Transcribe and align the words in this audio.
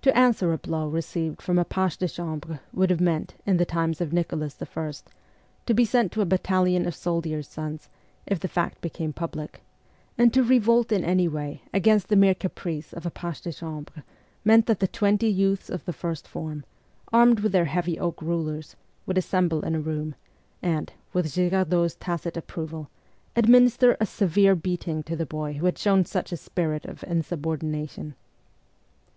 To 0.00 0.18
answer 0.18 0.52
a 0.52 0.58
blow 0.58 0.88
received 0.88 1.40
from 1.40 1.56
a 1.56 1.64
page 1.64 1.96
de 1.96 2.08
chambre 2.08 2.58
would 2.72 2.90
have 2.90 3.00
meant, 3.00 3.36
in 3.46 3.58
the 3.58 3.64
times 3.64 4.00
of 4.00 4.12
Nicholas 4.12 4.58
I., 4.60 4.92
to 5.66 5.72
be 5.72 5.84
sent 5.84 6.10
to 6.10 6.20
a 6.20 6.24
battalion 6.26 6.84
of 6.84 6.96
soldiers' 6.96 7.46
sons, 7.46 7.88
if 8.26 8.40
the 8.40 8.48
fact 8.48 8.80
became 8.80 9.12
public; 9.12 9.62
and 10.18 10.34
to 10.34 10.42
revolt 10.42 10.90
in 10.90 11.04
any 11.04 11.28
way 11.28 11.62
against 11.72 12.08
the 12.08 12.16
mere 12.16 12.34
caprice 12.34 12.92
of 12.92 13.06
a 13.06 13.10
page 13.12 13.42
de 13.42 13.52
chambre 13.52 14.02
meant 14.44 14.66
that 14.66 14.80
the 14.80 14.88
twenty 14.88 15.28
youths 15.28 15.70
of 15.70 15.84
the 15.84 15.92
first 15.92 16.26
form, 16.26 16.64
armed 17.12 17.38
with 17.38 17.52
their 17.52 17.66
heavy 17.66 17.96
oak 18.00 18.20
rulers, 18.20 18.74
would 19.06 19.16
assemble 19.16 19.64
in 19.64 19.76
a 19.76 19.80
room, 19.80 20.16
and, 20.60 20.92
with 21.12 21.26
Girar 21.32 21.68
dot's 21.68 21.94
tacit 21.94 22.36
approval, 22.36 22.90
administer 23.36 23.96
a 24.00 24.06
severe 24.06 24.56
beating 24.56 25.04
to 25.04 25.14
the 25.14 25.24
boy 25.24 25.52
who 25.52 25.66
had 25.66 25.78
shown 25.78 26.04
such 26.04 26.32
a 26.32 26.36
spirit 26.36 26.84
of 26.84 27.04
insubordina 27.06 27.88
tion. 27.88 28.14